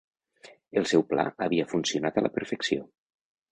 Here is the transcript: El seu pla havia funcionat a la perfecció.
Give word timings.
El 0.81 0.87
seu 0.91 1.03
pla 1.11 1.27
havia 1.47 1.67
funcionat 1.75 2.19
a 2.19 2.25
la 2.29 2.35
perfecció. 2.39 2.91